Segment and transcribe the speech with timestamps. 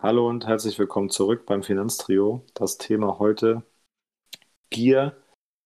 [0.00, 2.44] Hallo und herzlich willkommen zurück beim Finanztrio.
[2.54, 3.64] Das Thema heute
[4.70, 5.16] Gier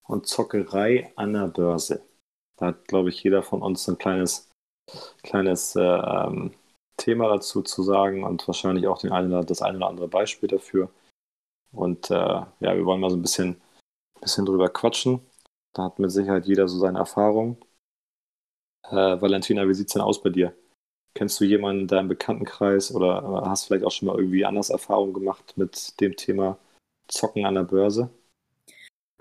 [0.04, 2.08] und Zockerei an der Börse.
[2.56, 4.50] Da hat, glaube ich, jeder von uns ein kleines,
[5.22, 6.54] kleines äh, ähm,
[6.96, 10.90] Thema dazu zu sagen und wahrscheinlich auch den einen, das eine oder andere Beispiel dafür.
[11.70, 13.60] Und äh, ja, wir wollen mal so ein bisschen,
[14.22, 15.20] bisschen drüber quatschen.
[15.74, 17.58] Da hat mit Sicherheit jeder so seine Erfahrungen.
[18.84, 20.56] Äh, Valentina, wie sieht es denn aus bei dir?
[21.14, 25.12] Kennst du jemanden in deinem Bekanntenkreis oder hast vielleicht auch schon mal irgendwie anders Erfahrungen
[25.12, 26.58] gemacht mit dem Thema
[27.08, 28.10] Zocken an der Börse?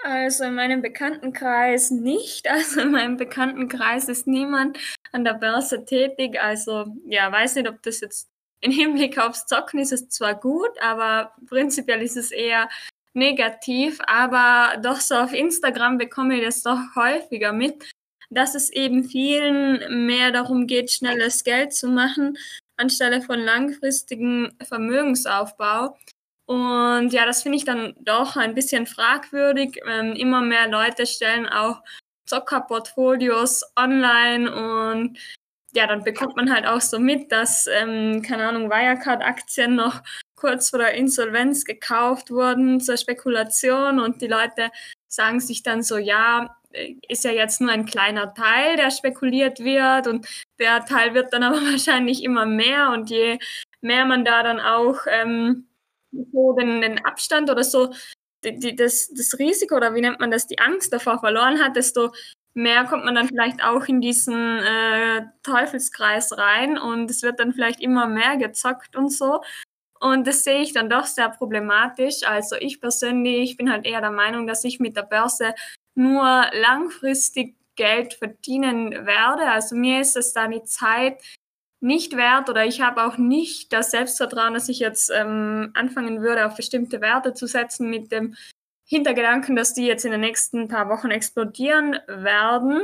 [0.04, 2.48] Also in meinem Bekanntenkreis nicht.
[2.50, 4.78] Also in meinem Bekanntenkreis ist niemand
[5.12, 6.42] an der Börse tätig.
[6.42, 8.30] Also ja, weiß nicht, ob das jetzt
[8.62, 12.70] im Hinblick aufs Zocken ist es zwar gut, aber prinzipiell ist es eher
[13.14, 14.00] negativ.
[14.06, 17.91] Aber doch so auf Instagram bekomme ich das doch häufiger mit,
[18.32, 22.38] dass es eben vielen mehr darum geht, schnelles Geld zu machen,
[22.78, 25.98] anstelle von langfristigem Vermögensaufbau.
[26.46, 29.80] Und ja, das finde ich dann doch ein bisschen fragwürdig.
[29.88, 31.82] Ähm, immer mehr Leute stellen auch
[32.26, 35.18] Zockerportfolios online und
[35.74, 40.02] ja, dann bekommt man halt auch so mit, dass, ähm, keine Ahnung, Wirecard-Aktien noch
[40.36, 44.70] kurz vor der Insolvenz gekauft wurden zur Spekulation und die Leute
[45.08, 46.58] sagen sich dann so, ja,
[47.08, 50.28] ist ja jetzt nur ein kleiner Teil, der spekuliert wird und
[50.60, 53.40] der Teil wird dann aber wahrscheinlich immer mehr und je
[53.82, 55.68] mehr man da dann auch ähm,
[56.12, 57.92] so den, den Abstand oder so
[58.44, 61.76] die, die, das, das Risiko oder wie nennt man das, die Angst davor verloren hat,
[61.76, 62.12] desto
[62.54, 67.54] mehr kommt man dann vielleicht auch in diesen äh, Teufelskreis rein und es wird dann
[67.54, 69.42] vielleicht immer mehr gezockt und so.
[70.00, 72.24] Und das sehe ich dann doch sehr problematisch.
[72.26, 75.54] Also ich persönlich bin halt eher der Meinung, dass ich mit der Börse
[75.96, 79.44] nur langfristig Geld verdienen werde.
[79.50, 81.22] Also mir ist es da die Zeit
[81.82, 86.46] nicht wert oder ich habe auch nicht das Selbstvertrauen, dass ich jetzt ähm, anfangen würde,
[86.46, 88.36] auf bestimmte Werte zu setzen mit dem
[88.86, 92.84] Hintergedanken, dass die jetzt in den nächsten paar Wochen explodieren werden,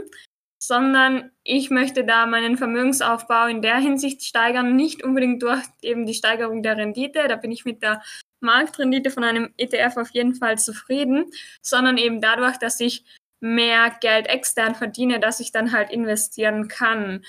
[0.58, 6.16] sondern ich möchte da meinen Vermögensaufbau in der Hinsicht steigern, nicht unbedingt durch eben die
[6.16, 8.02] Steigerung der Rendite, da bin ich mit der
[8.40, 11.26] Marktrendite von einem ETF auf jeden Fall zufrieden,
[11.62, 13.04] sondern eben dadurch, dass ich
[13.40, 17.24] mehr Geld extern verdiene, dass ich dann halt investieren kann.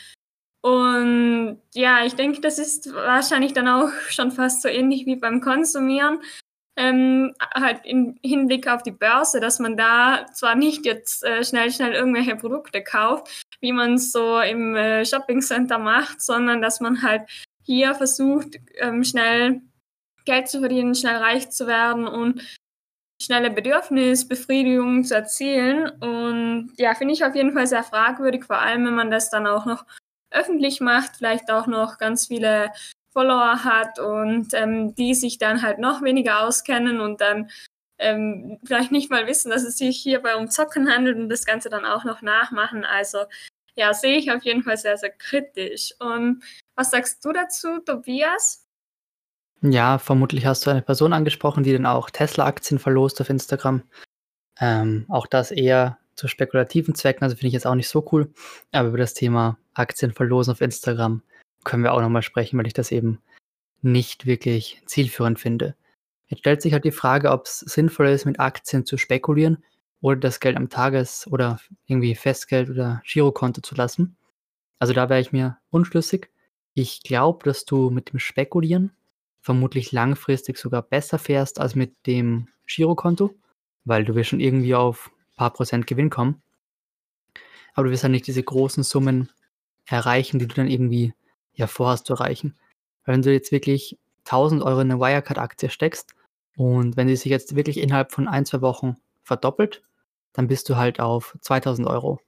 [0.61, 5.41] Und ja, ich denke, das ist wahrscheinlich dann auch schon fast so ähnlich wie beim
[5.41, 6.21] Konsumieren.
[6.77, 11.73] Ähm, halt im Hinblick auf die Börse, dass man da zwar nicht jetzt äh, schnell,
[11.73, 17.03] schnell irgendwelche Produkte kauft, wie man es so im äh, Shoppingcenter macht, sondern dass man
[17.03, 17.23] halt
[17.65, 19.61] hier versucht, ähm, schnell
[20.29, 22.43] Geld zu verdienen, schnell reich zu werden und
[23.21, 25.89] schnelle Bedürfnisbefriedigung zu erzielen.
[26.01, 29.47] Und ja, finde ich auf jeden Fall sehr fragwürdig, vor allem wenn man das dann
[29.47, 29.87] auch noch
[30.31, 32.71] öffentlich macht, vielleicht auch noch ganz viele
[33.15, 37.51] Follower hat und ähm, die sich dann halt noch weniger auskennen und dann
[37.99, 41.71] ähm, vielleicht nicht mal wissen, dass es sich hierbei um Zocken handelt und das Ganze
[41.71, 42.85] dann auch noch nachmachen.
[42.85, 43.25] Also
[43.75, 45.95] ja, sehe ich auf jeden Fall sehr, sehr kritisch.
[45.99, 46.45] Und
[46.77, 48.68] was sagst du dazu, Tobias?
[49.63, 53.83] Ja, vermutlich hast du eine Person angesprochen, die dann auch Tesla-Aktien verlost auf Instagram.
[54.61, 58.33] Ähm, auch das eher zu spekulativen Zwecken, also finde ich jetzt auch nicht so cool.
[58.73, 61.23] Aber über das Thema Aktien verlosen auf Instagram
[61.65, 63.21] können wir auch nochmal sprechen, weil ich das eben
[63.83, 65.75] nicht wirklich zielführend finde.
[66.27, 69.65] Jetzt stellt sich halt die Frage, ob es sinnvoll ist, mit Aktien zu spekulieren
[70.01, 74.17] oder das Geld am Tages- oder irgendwie Festgeld oder Girokonto zu lassen.
[74.79, 76.31] Also da wäre ich mir unschlüssig.
[76.75, 78.93] Ich glaube, dass du mit dem Spekulieren
[79.49, 83.35] vermutlich langfristig sogar besser fährst als mit dem Girokonto,
[83.87, 86.43] weil du wirst schon irgendwie auf ein paar Prozent Gewinn kommen.
[87.73, 89.31] Aber du wirst halt nicht diese großen Summen
[89.87, 91.15] erreichen, die du dann irgendwie
[91.55, 92.57] ja vorhast zu erreichen.
[93.07, 96.15] wenn du jetzt wirklich 1000 Euro in eine Wirecard-Aktie steckst
[96.55, 99.83] und wenn sie sich jetzt wirklich innerhalb von ein, zwei Wochen verdoppelt,
[100.35, 102.21] dann bist du halt auf 2000 Euro.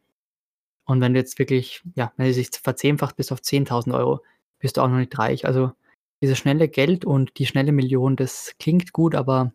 [0.87, 4.25] Und wenn du jetzt wirklich, ja, wenn sie sich verzehnfacht bis auf 10.000 Euro,
[4.59, 5.45] bist du auch noch nicht reich.
[5.45, 5.73] Also
[6.21, 9.53] dieses schnelle Geld und die schnelle Million, das klingt gut, aber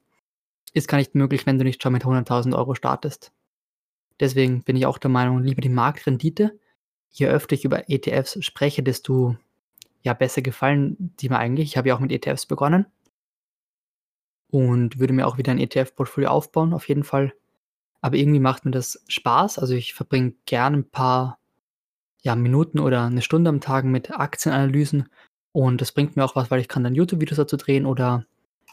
[0.74, 3.32] ist gar nicht möglich, wenn du nicht schon mit 100.000 Euro startest.
[4.20, 6.60] Deswegen bin ich auch der Meinung, lieber die Marktrendite.
[7.12, 9.38] Je öfter ich über ETFs spreche, desto
[10.02, 11.70] ja, besser gefallen die mir eigentlich.
[11.70, 12.86] Ich habe ja auch mit ETFs begonnen
[14.50, 17.34] und würde mir auch wieder ein ETF-Portfolio aufbauen, auf jeden Fall.
[18.02, 19.60] Aber irgendwie macht mir das Spaß.
[19.60, 21.40] Also ich verbringe gerne ein paar
[22.22, 25.10] ja, Minuten oder eine Stunde am Tag mit Aktienanalysen
[25.56, 28.26] und das bringt mir auch was, weil ich kann dann YouTube-Videos dazu drehen oder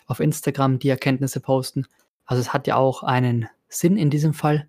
[0.09, 1.87] auf Instagram die Erkenntnisse posten.
[2.25, 4.69] Also es hat ja auch einen Sinn in diesem Fall.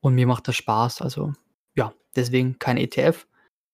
[0.00, 1.00] Und mir macht das Spaß.
[1.00, 1.32] Also
[1.74, 3.26] ja, deswegen kein ETF.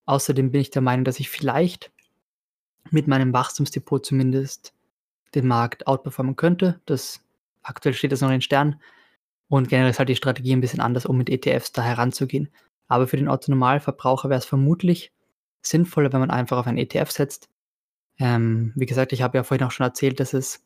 [0.06, 1.91] Außerdem bin ich der Meinung, dass ich vielleicht
[2.93, 4.73] mit meinem Wachstumsdepot zumindest
[5.35, 6.81] den Markt outperformen könnte.
[6.87, 7.20] Das
[7.64, 8.81] aktuell steht das noch in den Sternen.
[9.49, 12.49] Und generell ist halt die Strategie ein bisschen anders, um mit ETFs da heranzugehen.
[12.87, 15.11] Aber für den Autonormalverbraucher wäre es vermutlich
[15.62, 17.49] sinnvoller, wenn man einfach auf einen ETF setzt.
[18.19, 20.62] Ähm, wie gesagt, ich habe ja vorhin auch schon erzählt, dass es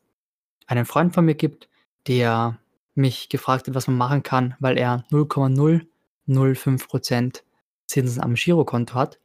[0.67, 1.69] einen Freund von mir gibt,
[2.07, 2.59] der
[2.95, 7.43] mich gefragt hat, was man machen kann, weil er 0,005%
[7.87, 9.19] Zinsen am Girokonto hat,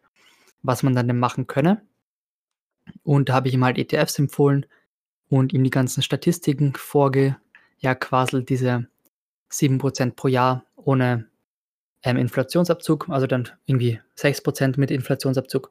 [0.63, 1.83] was man dann denn machen könne.
[3.03, 4.67] Und da habe ich ihm halt ETFs empfohlen
[5.29, 7.37] und ihm die ganzen Statistiken vorge,
[7.79, 8.89] ja, quasi diese
[9.51, 11.30] 7% pro Jahr ohne
[12.02, 15.70] ähm, Inflationsabzug, also dann irgendwie 6% mit Inflationsabzug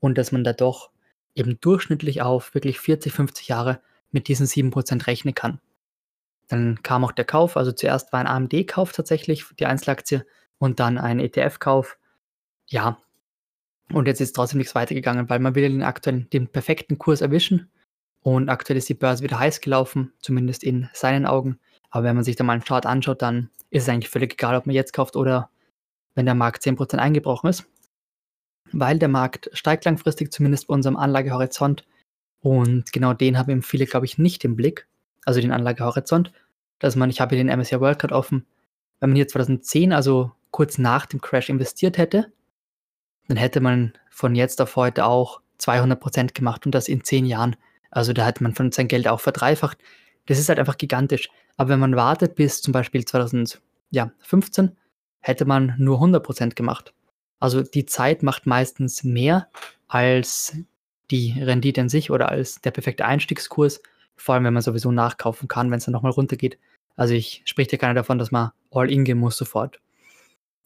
[0.00, 0.90] und dass man da doch
[1.34, 3.80] eben durchschnittlich auf wirklich 40, 50 Jahre
[4.10, 5.60] mit diesen 7% rechnen kann.
[6.48, 10.24] Dann kam auch der Kauf, also zuerst war ein AMD-Kauf tatsächlich, die Einzelaktie,
[10.58, 11.98] und dann ein ETF-Kauf.
[12.66, 12.98] Ja,
[13.92, 17.70] und jetzt ist trotzdem nichts weitergegangen, weil man will den aktuellen, den perfekten Kurs erwischen.
[18.20, 21.60] Und aktuell ist die Börse wieder heiß gelaufen, zumindest in seinen Augen.
[21.90, 24.56] Aber wenn man sich da mal einen Chart anschaut, dann ist es eigentlich völlig egal,
[24.56, 25.50] ob man jetzt kauft oder
[26.16, 27.66] wenn der Markt 10% eingebrochen ist.
[28.72, 31.86] Weil der Markt steigt langfristig, zumindest bei unserem Anlagehorizont.
[32.40, 34.88] Und genau den haben viele, glaube ich, nicht im Blick.
[35.24, 36.32] Also den Anlagehorizont.
[36.80, 38.44] Dass man, ich habe hier den MSCI World Card offen.
[38.98, 42.32] Wenn man hier 2010, also kurz nach dem Crash investiert hätte,
[43.28, 47.56] dann hätte man von jetzt auf heute auch 200% gemacht und das in 10 Jahren.
[47.90, 49.78] Also da hat man von sein Geld auch verdreifacht.
[50.26, 51.28] Das ist halt einfach gigantisch.
[51.56, 54.76] Aber wenn man wartet bis zum Beispiel 2015,
[55.26, 56.94] hätte man nur 100% gemacht.
[57.40, 59.48] Also die Zeit macht meistens mehr
[59.88, 60.56] als
[61.10, 63.82] die Rendite an sich oder als der perfekte Einstiegskurs,
[64.14, 66.58] vor allem wenn man sowieso nachkaufen kann, wenn es dann nochmal runtergeht.
[66.94, 69.80] Also ich spreche dir keiner davon, dass man all in gehen muss sofort.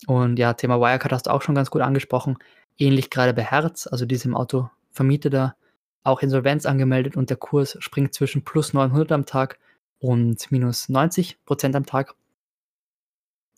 [0.07, 2.37] Und ja, Thema Wirecard hast du auch schon ganz gut angesprochen.
[2.79, 5.57] Ähnlich gerade bei Herz, also diesem Autovermieter
[6.05, 9.59] auch Insolvenz angemeldet und der Kurs springt zwischen plus 900 am Tag
[9.99, 12.15] und minus 90 Prozent am Tag.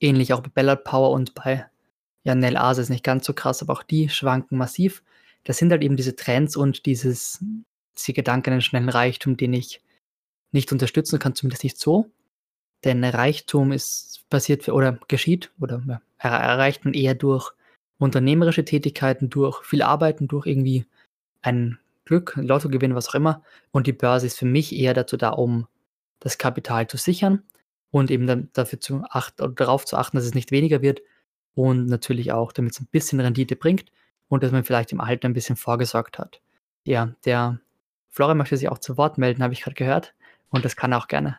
[0.03, 1.67] Ähnlich auch bei Ballard Power und bei
[2.25, 5.03] ja, Nell Ase ist nicht ganz so krass, aber auch die schwanken massiv.
[5.45, 7.45] Das sind halt eben diese Trends und dieses,
[7.97, 9.81] diese Gedanken an schnellen Reichtum, den ich
[10.53, 12.11] nicht unterstützen kann, zumindest nicht so.
[12.85, 17.53] Denn Reichtum ist passiert für, oder geschieht oder ja, erreicht man eher durch
[17.99, 20.87] unternehmerische Tätigkeiten, durch viel Arbeiten, durch irgendwie
[21.43, 23.43] ein Glück, Lottogewinn, was auch immer.
[23.71, 25.69] Und die Börse ist für mich eher dazu da, um
[26.19, 27.43] das Kapital zu sichern
[27.93, 31.03] und eben dann dafür zu achten darauf zu achten, dass es nicht weniger wird
[31.55, 33.93] und natürlich auch, damit es ein bisschen Rendite bringt
[34.29, 36.41] und dass man vielleicht im Alter ein bisschen vorgesorgt hat.
[36.85, 37.61] Ja, der
[38.09, 40.15] Florian möchte sich auch zu Wort melden, habe ich gerade gehört
[40.51, 41.39] und das kann er auch gerne.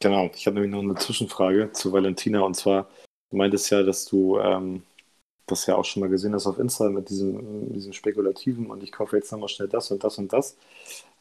[0.00, 2.88] Genau, ich habe nämlich noch eine Zwischenfrage zu Valentina und zwar,
[3.30, 4.82] du meintest ja, dass du ähm,
[5.46, 8.92] das ja auch schon mal gesehen hast auf Insta mit diesem, diesem Spekulativen und ich
[8.92, 10.56] kaufe jetzt nochmal schnell das und das und das.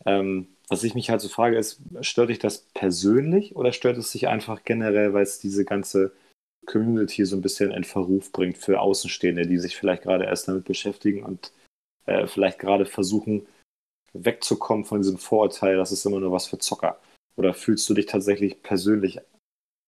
[0.06, 4.12] Ähm, was ich mich halt so frage, ist, stört dich das persönlich oder stört es
[4.12, 6.12] dich einfach generell, weil es diese ganze
[6.66, 10.66] Community so ein bisschen in Verruf bringt für Außenstehende, die sich vielleicht gerade erst damit
[10.66, 11.52] beschäftigen und
[12.08, 13.48] äh, vielleicht gerade versuchen,
[14.14, 17.00] wegzukommen von diesem Vorurteil, das ist immer nur was für Zocker?
[17.36, 19.20] Oder fühlst du dich tatsächlich persönlich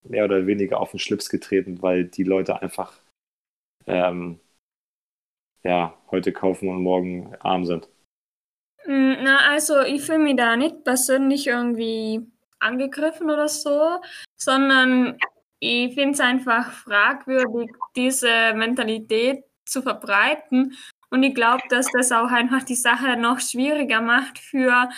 [0.04, 3.00] mehr oder weniger auf den Schlips getreten, weil die Leute einfach
[3.88, 4.40] ähm,
[5.64, 7.90] ja, heute kaufen und morgen arm sind?
[8.86, 12.22] Mm, na, also ich fühle mich da nicht persönlich irgendwie
[12.60, 14.00] angegriffen oder so,
[14.38, 15.18] sondern
[15.60, 20.78] ich finde es einfach fragwürdig, diese Mentalität zu verbreiten.
[21.10, 24.90] Und ich glaube, dass das auch einfach die Sache noch schwieriger macht für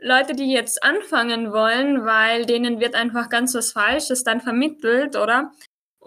[0.00, 5.52] Leute, die jetzt anfangen wollen, weil denen wird einfach ganz was Falsches dann vermittelt, oder?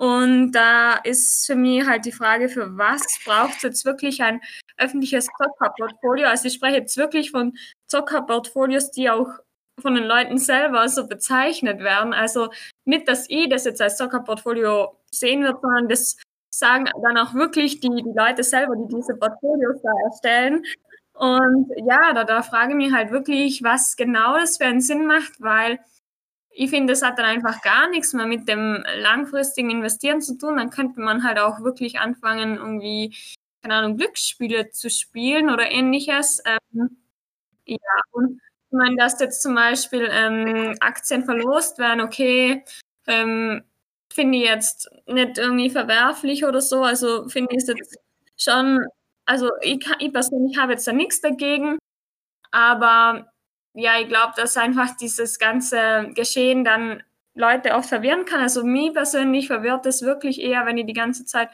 [0.02, 4.42] Und da ist für mich halt die Frage, für was braucht es jetzt wirklich ein
[4.78, 6.26] öffentliches Zockerportfolio?
[6.26, 7.54] Also ich spreche jetzt wirklich von
[7.86, 9.28] Zockerportfolios, die auch
[9.80, 12.14] von den Leuten selber so bezeichnet werden.
[12.14, 12.50] Also
[12.84, 16.18] nicht, dass ich das jetzt als Zockerportfolio sehen wird, sondern das
[16.52, 20.64] sagen dann auch wirklich die, die Leute selber, die diese Portfolios da erstellen.
[21.14, 25.06] Und ja, da, da frage ich mich halt wirklich, was genau das für einen Sinn
[25.06, 25.78] macht, weil
[26.54, 30.58] ich finde, das hat dann einfach gar nichts mehr mit dem langfristigen Investieren zu tun.
[30.58, 33.16] Dann könnte man halt auch wirklich anfangen, irgendwie,
[33.62, 36.42] keine Ahnung, Glücksspiele zu spielen oder ähnliches.
[36.46, 36.98] Ähm,
[37.66, 37.78] ja,
[38.12, 38.42] und
[38.72, 42.64] ich meine, dass jetzt zum Beispiel ähm, Aktien verlost werden, okay,
[43.08, 43.64] ähm,
[44.14, 46.84] finde ich jetzt nicht irgendwie verwerflich oder so.
[46.84, 47.98] Also finde ich es jetzt
[48.38, 48.86] schon,
[49.26, 51.78] also ich, ich persönlich habe jetzt da nichts dagegen,
[52.52, 53.31] aber
[53.74, 58.42] ja, ich glaube, dass einfach dieses ganze Geschehen dann Leute auch verwirren kann.
[58.42, 61.50] Also mich persönlich verwirrt es wirklich eher, wenn ich die ganze Zeit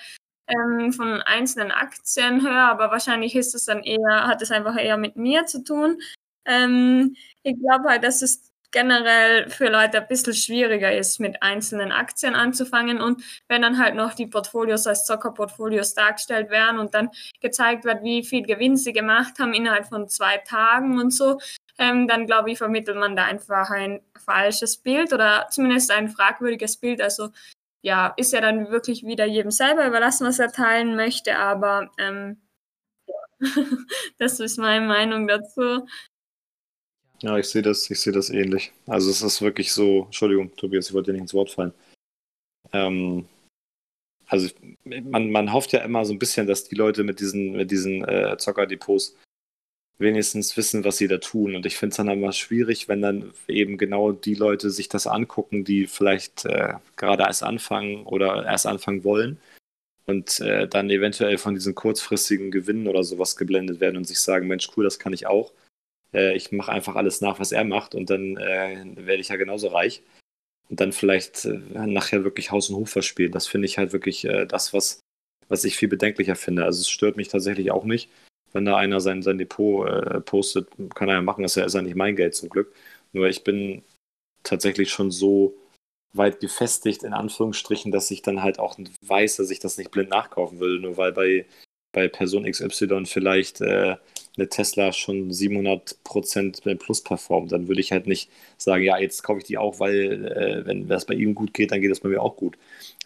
[0.48, 4.98] ähm, von einzelnen Aktien höre, aber wahrscheinlich ist es dann eher, hat es einfach eher
[4.98, 6.00] mit mir zu tun.
[6.46, 11.92] Ähm, ich glaube halt, dass es generell für Leute ein bisschen schwieriger ist, mit einzelnen
[11.92, 13.02] Aktien anzufangen.
[13.02, 17.10] Und wenn dann halt noch die Portfolios als Zockerportfolios dargestellt werden und dann
[17.40, 21.40] gezeigt wird, wie viel Gewinn sie gemacht haben innerhalb von zwei Tagen und so,
[21.78, 26.78] ähm, dann glaube ich, vermittelt man da einfach ein falsches Bild oder zumindest ein fragwürdiges
[26.78, 27.02] Bild.
[27.02, 27.30] Also
[27.82, 32.42] ja, ist ja dann wirklich wieder jedem selber überlassen, was er teilen möchte, aber ähm,
[34.18, 35.88] das ist meine Meinung dazu.
[37.22, 38.74] Ja, ich sehe das, ich sehe das ähnlich.
[38.86, 41.74] Also es ist wirklich so, Entschuldigung, Tobias, ich wollte dir nicht ins Wort fallen.
[42.74, 43.28] Ähm,
[44.28, 44.50] also
[44.84, 48.04] man, man hofft ja immer so ein bisschen, dass die Leute mit diesen, mit diesen
[48.08, 49.16] äh, Zockerdepots
[50.00, 51.56] wenigstens wissen, was sie da tun.
[51.56, 55.08] Und ich finde es dann immer schwierig, wenn dann eben genau die Leute sich das
[55.08, 59.40] angucken, die vielleicht äh, gerade erst anfangen oder erst anfangen wollen
[60.06, 64.48] und äh, dann eventuell von diesen kurzfristigen Gewinnen oder sowas geblendet werden und sich sagen,
[64.48, 65.52] Mensch, cool, das kann ich auch
[66.14, 69.36] äh, ich mache einfach alles nach, was er macht und dann äh, werde ich ja
[69.36, 70.04] genauso reich.
[70.70, 73.32] Und dann vielleicht äh, nachher wirklich Haus und Hof verspielen.
[73.32, 75.00] Das finde ich halt wirklich äh, das, was,
[75.48, 76.66] was ich viel bedenklicher finde.
[76.66, 78.10] Also es stört mich tatsächlich auch nicht,
[78.54, 80.70] wenn da einer sein, sein Depot äh, postet.
[80.96, 82.74] Kann er ja machen, das ist ja nicht mein Geld zum Glück.
[83.14, 83.84] Nur ich bin
[84.44, 85.56] tatsächlich schon so
[86.14, 90.10] weit gefestigt, in Anführungsstrichen, dass ich dann halt auch weiß, dass ich das nicht blind
[90.10, 91.46] nachkaufen würde, nur weil bei,
[91.94, 93.98] bei Person XY vielleicht äh,
[94.38, 99.40] eine Tesla schon 700% plus performt, dann würde ich halt nicht sagen, ja, jetzt kaufe
[99.40, 102.10] ich die auch, weil äh, wenn das bei ihm gut geht, dann geht das bei
[102.10, 102.58] mir auch gut.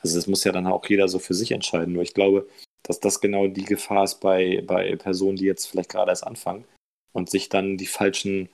[0.01, 1.93] Also das muss ja dann auch jeder so für sich entscheiden.
[1.93, 2.47] Nur ich glaube,
[2.91, 6.65] dass das genau die Gefahr ist bei, bei Personen, die jetzt vielleicht gerade erst anfangen
[7.13, 8.49] und sich dann die falschen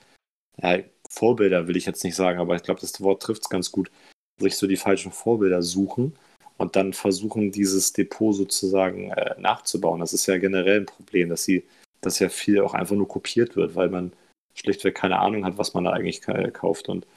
[0.61, 0.79] ja,
[1.09, 3.89] Vorbilder, will ich jetzt nicht sagen, aber ich glaube, das Wort trifft es ganz gut,
[4.39, 6.15] sich so die falschen Vorbilder suchen
[6.57, 10.01] und dann versuchen, dieses Depot sozusagen äh, nachzubauen.
[10.01, 11.63] Das ist ja generell ein Problem, dass sie
[12.01, 14.13] dass ja viel auch einfach nur kopiert wird, weil man
[14.53, 16.21] schlichtweg keine Ahnung hat, was man da eigentlich
[16.53, 17.07] kauft und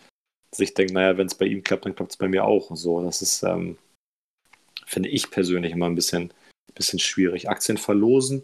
[0.55, 2.75] sich denkt, naja, wenn es bei ihm klappt, dann klappt es bei mir auch.
[2.75, 3.77] So, das ist, ähm,
[4.87, 6.33] finde ich persönlich immer ein bisschen,
[6.81, 7.49] bisschen schwierig.
[7.49, 8.43] Aktien verlosen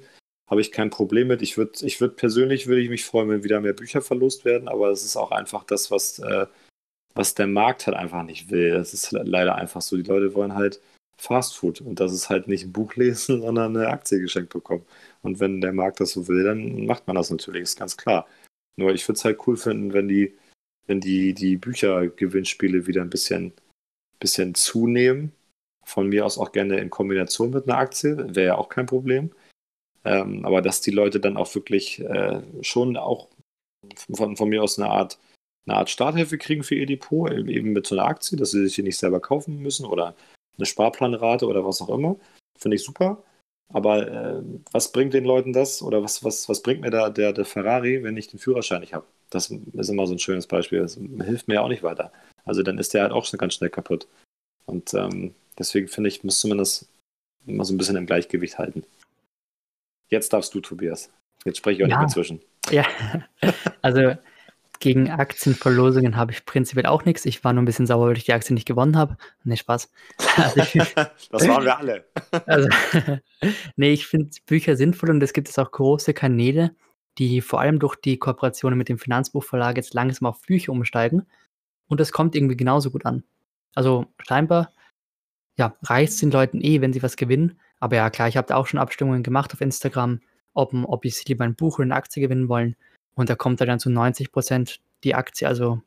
[0.48, 1.42] habe ich kein Problem mit.
[1.42, 4.68] Ich würde, ich würde persönlich würde ich mich freuen, wenn wieder mehr Bücher verlost werden,
[4.68, 6.46] aber es ist auch einfach das, was, äh,
[7.14, 8.70] was der Markt halt einfach nicht will.
[8.70, 9.96] Das ist leider einfach so.
[9.96, 10.80] Die Leute wollen halt
[11.18, 14.86] Fast Food und das ist halt nicht ein Buch lesen, sondern eine Aktie geschenkt bekommen.
[15.22, 18.28] Und wenn der Markt das so will, dann macht man das natürlich, ist ganz klar.
[18.76, 20.36] Nur ich würde es halt cool finden, wenn die,
[20.86, 23.52] wenn die, die Büchergewinnspiele wieder ein bisschen,
[24.20, 25.32] bisschen zunehmen.
[25.86, 29.30] Von mir aus auch gerne in Kombination mit einer Aktie, wäre ja auch kein Problem.
[30.04, 33.28] Ähm, aber dass die Leute dann auch wirklich äh, schon auch
[34.14, 35.18] von, von mir aus eine Art,
[35.66, 38.74] eine Art Starthilfe kriegen für ihr Depot, eben mit so einer Aktie, dass sie sich
[38.74, 40.14] die nicht selber kaufen müssen oder
[40.56, 42.16] eine Sparplanrate oder was auch immer.
[42.58, 43.22] Finde ich super.
[43.72, 47.32] Aber äh, was bringt den Leuten das oder was, was, was bringt mir da der,
[47.32, 49.06] der Ferrari, wenn ich den Führerschein nicht habe?
[49.30, 50.80] Das ist immer so ein schönes Beispiel.
[50.80, 52.12] Das hilft mir auch nicht weiter.
[52.44, 54.06] Also dann ist der halt auch schon ganz schnell kaputt.
[54.66, 56.88] Und ähm, deswegen finde ich, muss zumindest
[57.46, 58.84] immer so ein bisschen im Gleichgewicht halten.
[60.08, 61.10] Jetzt darfst du, Tobias.
[61.44, 61.98] Jetzt spreche ich auch ja.
[61.98, 62.40] nicht mehr zwischen.
[62.70, 62.86] Ja,
[63.82, 64.16] also
[64.80, 67.24] gegen Aktienverlosungen habe ich prinzipiell auch nichts.
[67.24, 69.16] Ich war nur ein bisschen sauer, weil ich die Aktie nicht gewonnen habe.
[69.44, 69.90] Nee, Spaß.
[70.36, 72.04] Also ich, das waren wir alle.
[72.46, 72.68] also,
[73.76, 76.74] nee, ich finde Bücher sinnvoll und es gibt jetzt auch große Kanäle,
[77.18, 81.26] die vor allem durch die Kooperationen mit dem Finanzbuchverlag jetzt langsam auf Bücher umsteigen.
[81.88, 83.24] Und das kommt irgendwie genauso gut an.
[83.74, 84.72] Also scheinbar,
[85.56, 87.58] ja, reicht den Leuten eh, wenn sie was gewinnen.
[87.80, 90.20] Aber ja, klar, ich habe da auch schon Abstimmungen gemacht auf Instagram,
[90.54, 92.76] ob, ob ich lieber ein Buch oder eine Aktie gewinnen wollen.
[93.14, 95.48] Und da kommt dann zu 90 Prozent die Aktie.
[95.48, 95.82] Also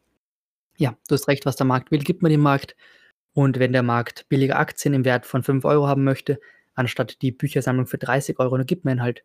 [0.77, 2.75] ja, du hast recht, was der Markt will, gibt man dem Markt.
[3.33, 6.39] Und wenn der Markt billige Aktien im Wert von 5 Euro haben möchte,
[6.73, 9.23] anstatt die Büchersammlung für 30 Euro, dann gibt man halt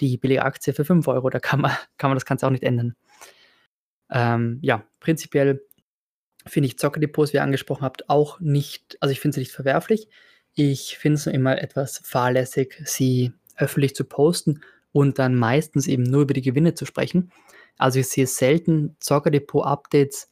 [0.00, 1.28] die billige Aktie für 5 Euro.
[1.28, 2.94] Da kann man, kann man das Ganze auch nicht ändern.
[4.10, 5.62] Ähm, ja, prinzipiell
[6.46, 10.08] finde ich Zockerdepots, wie ihr angesprochen habt, auch nicht, also ich finde sie nicht verwerflich.
[10.54, 14.60] Ich finde es immer etwas fahrlässig, sie öffentlich zu posten
[14.92, 17.32] und dann meistens eben nur über die Gewinne zu sprechen.
[17.78, 20.30] Also ich sehe selten Zockerdepot-Updates,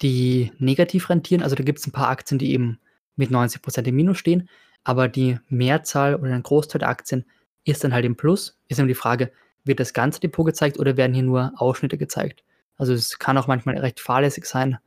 [0.00, 1.42] die negativ rentieren.
[1.42, 2.78] Also da gibt es ein paar Aktien, die eben
[3.16, 4.48] mit 90% im Minus stehen,
[4.84, 7.24] aber die Mehrzahl oder ein Großteil der Aktien
[7.64, 8.58] ist dann halt im Plus.
[8.68, 9.32] Ist eben die Frage,
[9.64, 12.44] wird das ganze Depot gezeigt oder werden hier nur Ausschnitte gezeigt?
[12.76, 14.78] Also es kann auch manchmal recht fahrlässig sein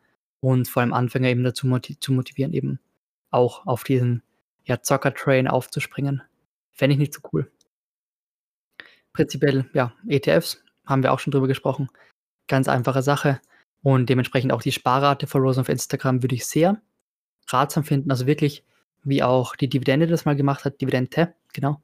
[0.45, 2.79] und vor allem Anfänger eben dazu motiv zu motivieren, eben
[3.31, 4.21] auch auf diesen
[4.63, 6.21] ja, Zocker-Train aufzuspringen.
[6.71, 7.51] Fände ich nicht so cool.
[9.11, 11.89] Prinzipiell, ja, ETFs, haben wir auch schon drüber gesprochen.
[12.47, 13.41] Ganz einfache Sache.
[13.81, 16.79] Und dementsprechend auch die Sparrate verlosen auf Instagram würde ich sehr
[17.47, 18.11] ratsam finden.
[18.11, 18.63] Also wirklich,
[19.03, 21.81] wie auch die Dividende das mal gemacht hat, Dividende, genau.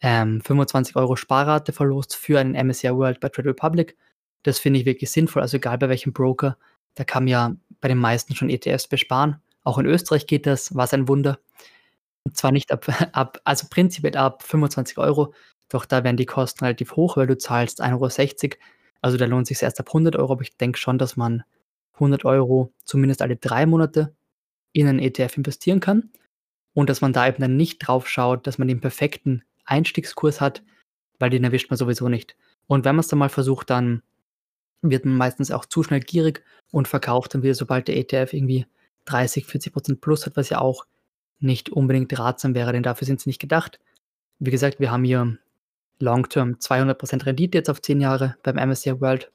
[0.00, 3.98] Ähm, 25 Euro Sparrate verlost für einen MSCI World bei Trade Republic.
[4.44, 5.42] Das finde ich wirklich sinnvoll.
[5.42, 6.56] Also egal bei welchem Broker,
[6.98, 9.40] Da kann man ja bei den meisten schon ETFs besparen.
[9.62, 11.38] Auch in Österreich geht das, was ein Wunder.
[12.24, 15.32] Und zwar nicht ab, ab also prinzipiell ab 25 Euro,
[15.68, 18.62] doch da werden die Kosten relativ hoch, weil du zahlst 1,60 Euro.
[19.00, 21.44] Also da lohnt sich erst ab 100 Euro, aber ich denke schon, dass man
[21.94, 24.12] 100 Euro zumindest alle drei Monate
[24.72, 26.10] in einen ETF investieren kann
[26.74, 30.64] und dass man da eben dann nicht drauf schaut, dass man den perfekten Einstiegskurs hat,
[31.20, 32.36] weil den erwischt man sowieso nicht.
[32.66, 34.02] Und wenn man es dann mal versucht, dann
[34.82, 38.66] wird man meistens auch zu schnell gierig und verkauft dann wieder, sobald der ETF irgendwie
[39.06, 40.86] 30, 40 Prozent plus hat, was ja auch
[41.40, 43.80] nicht unbedingt ratsam wäre, denn dafür sind sie nicht gedacht.
[44.38, 45.38] Wie gesagt, wir haben hier
[46.00, 49.32] Long-Term 200% Rendite jetzt auf 10 Jahre beim MSCI World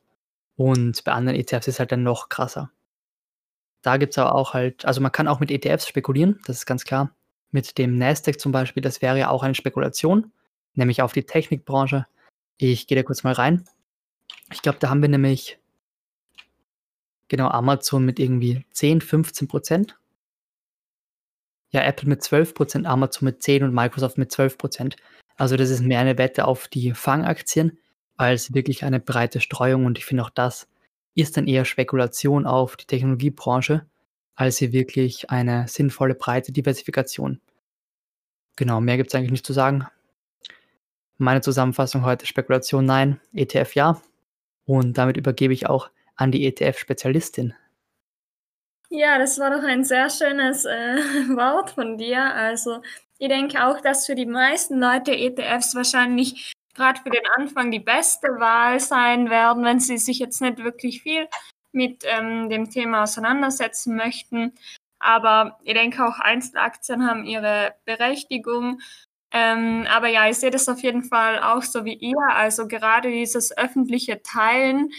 [0.56, 2.72] und bei anderen ETFs ist es halt dann noch krasser.
[3.82, 6.66] Da gibt es aber auch halt, also man kann auch mit ETFs spekulieren, das ist
[6.66, 7.16] ganz klar.
[7.52, 10.32] Mit dem Nasdaq zum Beispiel, das wäre ja auch eine Spekulation,
[10.74, 12.08] nämlich auf die Technikbranche.
[12.58, 13.66] Ich gehe da kurz mal rein.
[14.54, 15.58] Ich glaube, da haben wir nämlich
[17.28, 19.98] genau Amazon mit irgendwie 10, 15 Prozent.
[21.72, 24.96] Ja, Apple mit 12 Prozent, Amazon mit 10 und Microsoft mit 12 Prozent.
[25.38, 27.80] Also das ist mehr eine Wette auf die Fangaktien
[28.16, 29.86] als wirklich eine breite Streuung.
[29.86, 30.68] Und ich finde auch das
[31.16, 33.86] ist dann eher Spekulation auf die Technologiebranche,
[34.36, 37.42] als hier wirklich eine sinnvolle breite Diversifikation.
[38.56, 39.88] Genau, mehr gibt es eigentlich nicht zu sagen.
[41.18, 44.02] Meine Zusammenfassung heute Spekulation nein, ETF ja.
[44.66, 47.54] Und damit übergebe ich auch an die ETF-Spezialistin.
[48.90, 50.98] Ja, das war doch ein sehr schönes äh,
[51.36, 52.34] Wort von dir.
[52.34, 52.82] Also
[53.18, 57.80] ich denke auch, dass für die meisten Leute ETFs wahrscheinlich gerade für den Anfang die
[57.80, 61.28] beste Wahl sein werden, wenn sie sich jetzt nicht wirklich viel
[61.72, 64.54] mit ähm, dem Thema auseinandersetzen möchten.
[65.00, 68.80] Aber ich denke auch Einzelaktien haben ihre Berechtigung.
[69.34, 72.18] Ähm, aber ja, ich sehe das auf jeden Fall auch so wie ihr.
[72.30, 74.92] Also gerade dieses öffentliche Teilen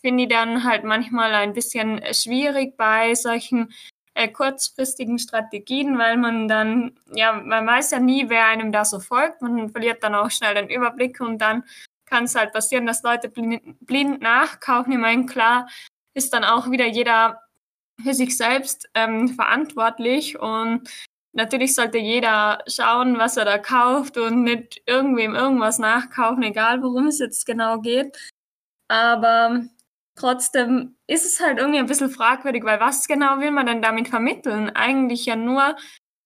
[0.00, 3.72] finde ich dann halt manchmal ein bisschen schwierig bei solchen
[4.14, 8.98] äh, kurzfristigen Strategien, weil man dann, ja, man weiß ja nie, wer einem da so
[8.98, 9.42] folgt.
[9.42, 11.64] Man verliert dann auch schnell den Überblick und dann
[12.06, 14.92] kann es halt passieren, dass Leute blind, blind nachkaufen.
[14.92, 15.68] Ich meine, klar
[16.14, 17.40] ist dann auch wieder jeder
[18.02, 20.88] für sich selbst ähm, verantwortlich und
[21.32, 27.06] natürlich sollte jeder schauen, was er da kauft und nicht irgendwem irgendwas nachkaufen, egal worum
[27.08, 28.16] es jetzt genau geht.
[28.88, 29.62] Aber
[30.14, 34.08] Trotzdem ist es halt irgendwie ein bisschen fragwürdig, weil was genau will man denn damit
[34.08, 34.70] vermitteln?
[34.70, 35.76] Eigentlich ja nur,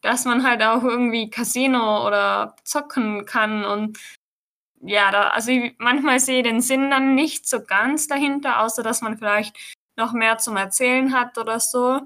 [0.02, 3.98] dass man halt auch irgendwie Casino oder zocken kann und
[4.80, 8.82] ja, da, also ich, manchmal sehe ich den Sinn dann nicht so ganz dahinter, außer
[8.82, 9.56] dass man vielleicht
[9.96, 12.00] noch mehr zum Erzählen hat oder so.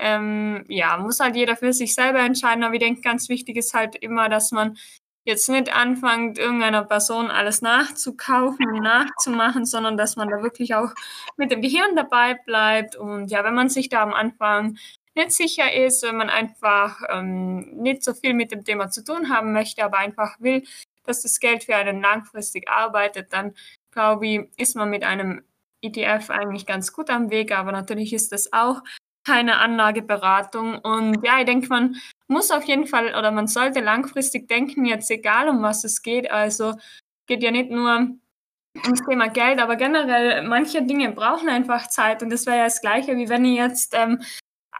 [0.00, 3.74] Ähm, ja, muss halt jeder für sich selber entscheiden, aber ich denke, ganz wichtig ist
[3.74, 4.76] halt immer, dass man
[5.24, 10.92] jetzt nicht anfängt, irgendeiner Person alles nachzukaufen und nachzumachen, sondern dass man da wirklich auch
[11.36, 12.96] mit dem Gehirn dabei bleibt.
[12.96, 14.78] Und ja, wenn man sich da am Anfang
[15.14, 19.28] nicht sicher ist, wenn man einfach ähm, nicht so viel mit dem Thema zu tun
[19.28, 20.64] haben möchte, aber einfach will,
[21.04, 23.54] dass das Geld für einen langfristig arbeitet, dann
[23.92, 25.42] glaube ich, ist man mit einem
[25.82, 27.52] ETF eigentlich ganz gut am Weg.
[27.52, 28.82] Aber natürlich ist das auch
[29.24, 30.78] keine Anlageberatung.
[30.78, 31.96] Und ja, ich denke, man
[32.28, 36.30] muss auf jeden Fall oder man sollte langfristig denken, jetzt egal um was es geht.
[36.30, 36.74] Also
[37.26, 38.08] geht ja nicht nur
[38.84, 42.80] ums Thema Geld, aber generell manche Dinge brauchen einfach Zeit und das wäre ja das
[42.80, 44.22] Gleiche, wie wenn ich jetzt ähm,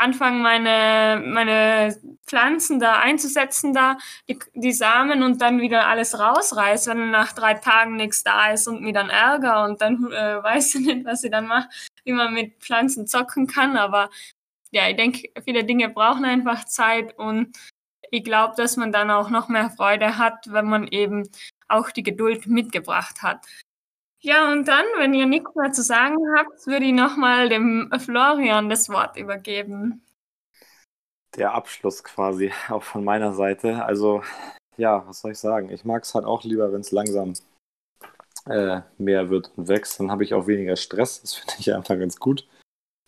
[0.01, 3.99] anfange, meine, meine Pflanzen da einzusetzen, da
[4.29, 8.67] die, die Samen und dann wieder alles rausreiße, wenn nach drei Tagen nichts da ist
[8.67, 11.69] und mir dann Ärger und dann äh, weiß ich nicht, was ich dann mache,
[12.05, 14.11] wie man mit Pflanzen zocken kann, aber
[14.71, 17.57] ja, ich denke, viele Dinge brauchen einfach Zeit und
[18.11, 21.29] ich glaube, dass man dann auch noch mehr Freude hat, wenn man eben
[21.69, 23.47] auch die Geduld mitgebracht hat.
[24.23, 28.69] Ja, und dann, wenn ihr nichts mehr zu sagen habt, würde ich nochmal dem Florian
[28.69, 30.05] das Wort übergeben.
[31.37, 33.85] Der Abschluss quasi, auch von meiner Seite.
[33.85, 34.23] Also,
[34.77, 35.71] ja, was soll ich sagen?
[35.71, 37.33] Ich mag es halt auch lieber, wenn es langsam
[38.47, 40.01] äh, mehr wird und wächst.
[40.01, 41.23] Dann habe ich auch weniger Stress.
[41.23, 42.47] Das finde ich einfach ganz gut.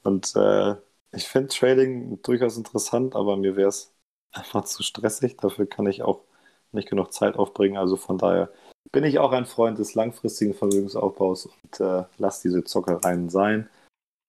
[0.04, 0.76] Und äh,
[1.12, 3.92] ich finde Trading durchaus interessant, aber mir wäre es
[4.32, 5.36] einfach zu stressig.
[5.36, 6.24] Dafür kann ich auch
[6.72, 7.76] nicht genug Zeit aufbringen.
[7.76, 8.50] Also von daher
[8.90, 13.68] bin ich auch ein Freund des langfristigen Vermögensaufbaus und äh, lass diese Zockereien sein.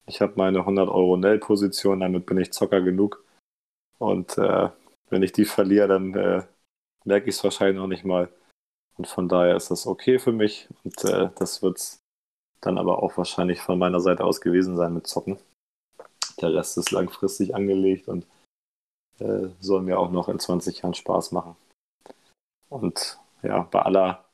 [0.05, 3.23] Ich habe meine 100 Euro Nell-Position, damit bin ich Zocker genug.
[3.97, 4.69] Und äh,
[5.09, 6.43] wenn ich die verliere, dann äh,
[7.05, 8.29] merke ich es wahrscheinlich noch nicht mal.
[8.97, 10.67] Und von daher ist das okay für mich.
[10.83, 11.99] Und äh, das wird es
[12.59, 15.39] dann aber auch wahrscheinlich von meiner Seite aus gewesen sein mit Zocken.
[16.41, 18.25] Der Rest ist langfristig angelegt und
[19.19, 21.55] äh, soll mir auch noch in 20 Jahren Spaß machen.
[22.69, 24.25] Und ja, bei aller,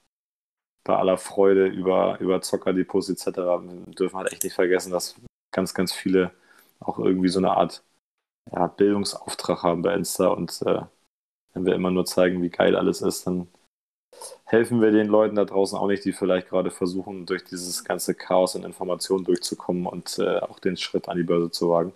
[0.83, 3.25] bei aller Freude über, über Zockerdepots etc.
[3.97, 5.15] dürfen wir halt echt nicht vergessen, dass
[5.53, 6.31] ganz, ganz viele
[6.79, 7.83] auch irgendwie so eine Art
[8.51, 10.81] ja, Bildungsauftrag haben bei Insta und äh,
[11.53, 13.47] wenn wir immer nur zeigen, wie geil alles ist, dann
[14.49, 18.15] helfen wir den Leuten da draußen auch nicht, die vielleicht gerade versuchen, durch dieses ganze
[18.15, 21.93] Chaos und Informationen durchzukommen und äh, auch den Schritt an die Börse zu wagen.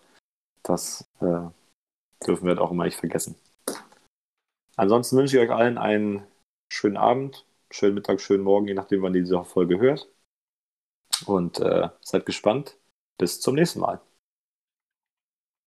[0.62, 1.42] Das äh,
[2.26, 3.36] dürfen wir auch immer nicht vergessen.
[4.76, 6.24] Ansonsten wünsche ich euch allen einen
[6.72, 10.08] schönen Abend, schönen Mittag, schönen Morgen, je nachdem, wann ihr diese Folge hört.
[11.26, 12.78] Und äh, seid gespannt.
[13.18, 14.00] Bis zum nächsten Mal.